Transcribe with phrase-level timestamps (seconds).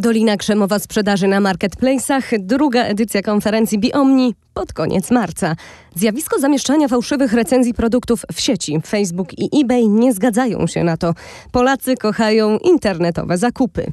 [0.00, 5.56] Dolina Krzemowa sprzedaży na marketplace'ach, druga edycja konferencji Biomni pod koniec marca.
[5.94, 8.80] Zjawisko zamieszczania fałszywych recenzji produktów w sieci.
[8.86, 11.14] Facebook i eBay nie zgadzają się na to.
[11.52, 13.92] Polacy kochają internetowe zakupy.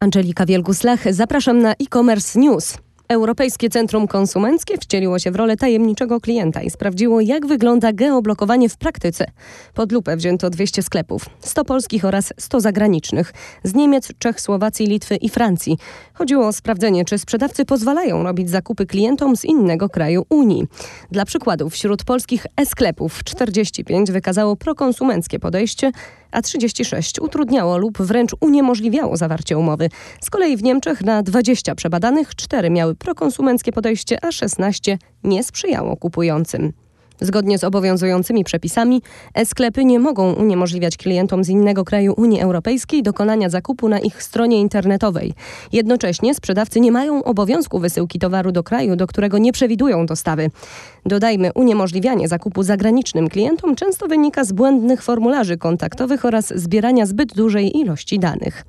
[0.00, 2.78] Angelika Wielguslach, zapraszam na e-commerce news.
[3.08, 8.76] Europejskie Centrum Konsumenckie wcieliło się w rolę tajemniczego klienta i sprawdziło, jak wygląda geoblokowanie w
[8.76, 9.26] praktyce.
[9.74, 13.32] Pod lupę wzięto 200 sklepów, 100 polskich oraz 100 zagranicznych,
[13.64, 15.78] z Niemiec, Czech, Słowacji, Litwy i Francji.
[16.14, 20.66] Chodziło o sprawdzenie, czy sprzedawcy pozwalają robić zakupy klientom z innego kraju Unii.
[21.10, 25.92] Dla przykładu, wśród polskich e-sklepów 45 wykazało prokonsumenckie podejście,
[26.30, 29.88] a 36 utrudniało lub wręcz uniemożliwiało zawarcie umowy.
[30.20, 35.96] Z kolei w Niemczech na 20 przebadanych 4 miały prokonsumenckie podejście, a 16 nie sprzyjało
[35.96, 36.72] kupującym.
[37.20, 39.02] Zgodnie z obowiązującymi przepisami,
[39.34, 44.60] e-sklepy nie mogą uniemożliwiać klientom z innego kraju Unii Europejskiej dokonania zakupu na ich stronie
[44.60, 45.34] internetowej.
[45.72, 50.50] Jednocześnie sprzedawcy nie mają obowiązku wysyłki towaru do kraju, do którego nie przewidują dostawy.
[51.06, 57.78] Dodajmy, uniemożliwianie zakupu zagranicznym klientom często wynika z błędnych formularzy kontaktowych oraz zbierania zbyt dużej
[57.78, 58.64] ilości danych.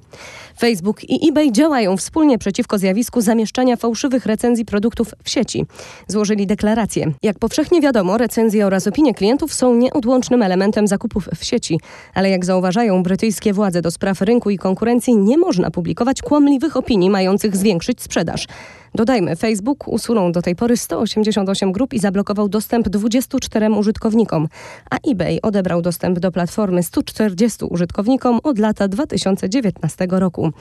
[0.59, 5.65] Facebook i eBay działają wspólnie przeciwko zjawisku zamieszczania fałszywych recenzji produktów w sieci.
[6.07, 7.13] Złożyli deklarację.
[7.23, 11.79] Jak powszechnie wiadomo, recenzje oraz opinie klientów są nieodłącznym elementem zakupów w sieci,
[12.13, 17.09] ale jak zauważają brytyjskie władze do spraw rynku i konkurencji, nie można publikować kłamliwych opinii
[17.09, 18.47] mających zwiększyć sprzedaż.
[18.95, 24.47] Dodajmy, Facebook usunął do tej pory 188 grup i zablokował dostęp 24 użytkownikom,
[24.91, 30.51] a eBay odebrał dostęp do platformy 140 użytkownikom od lata 2019 roku.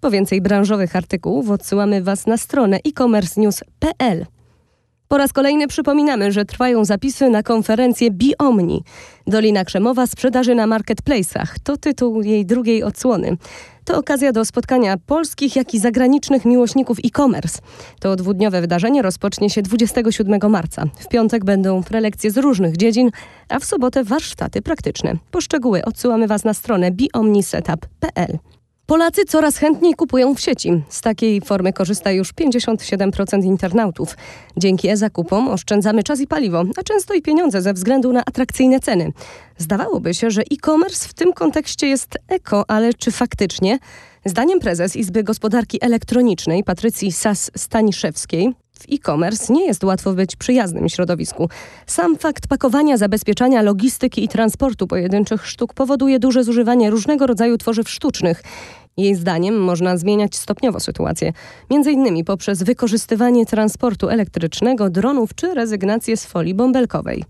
[0.00, 4.26] Po więcej branżowych artykułów odsyłamy Was na stronę e-commercenews.pl.
[5.12, 8.84] Po raz kolejny przypominamy, że trwają zapisy na konferencję Biomni.
[9.26, 11.46] Dolina Krzemowa sprzedaży na marketplace'ach.
[11.62, 13.36] To tytuł jej drugiej odsłony.
[13.84, 17.58] To okazja do spotkania polskich, jak i zagranicznych miłośników e-commerce.
[18.00, 20.84] To dwudniowe wydarzenie rozpocznie się 27 marca.
[20.98, 23.10] W piątek będą prelekcje z różnych dziedzin,
[23.48, 25.14] a w sobotę warsztaty praktyczne.
[25.30, 28.38] Poszczegóły odsyłamy Was na stronę biomnisetup.pl.
[28.90, 30.82] Polacy coraz chętniej kupują w sieci.
[30.88, 34.16] Z takiej formy korzysta już 57% internautów.
[34.56, 39.12] Dzięki e-zakupom oszczędzamy czas i paliwo, a często i pieniądze ze względu na atrakcyjne ceny.
[39.58, 43.78] Zdawałoby się, że e-commerce w tym kontekście jest eko, ale czy faktycznie?
[44.24, 51.48] Zdaniem prezes Izby Gospodarki Elektronicznej Patrycji Sas-Staniszewskiej, w e-commerce nie jest łatwo być przyjaznym środowisku.
[51.86, 57.90] Sam fakt pakowania, zabezpieczania, logistyki i transportu pojedynczych sztuk powoduje duże zużywanie różnego rodzaju tworzyw
[57.90, 58.42] sztucznych.
[58.96, 61.32] Jej zdaniem można zmieniać stopniowo sytuację,
[61.70, 67.24] między innymi poprzez wykorzystywanie transportu elektrycznego, dronów czy rezygnację z folii bąbelkowej.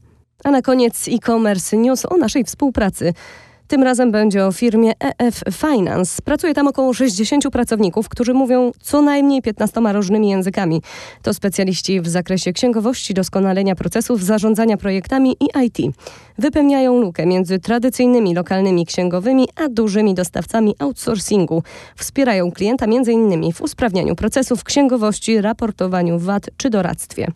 [0.45, 3.15] A na koniec e-commerce news o naszej współpracy.
[3.71, 6.23] Tym razem będzie o firmie EF Finance.
[6.25, 10.83] Pracuje tam około 60 pracowników, którzy mówią co najmniej 15 różnymi językami.
[11.23, 15.97] To specjaliści w zakresie księgowości, doskonalenia procesów, zarządzania projektami i IT.
[16.39, 21.63] Wypełniają lukę między tradycyjnymi lokalnymi księgowymi a dużymi dostawcami outsourcingu.
[21.97, 23.53] Wspierają klienta m.in.
[23.53, 27.27] w usprawnianiu procesów księgowości, raportowaniu VAT czy doradztwie.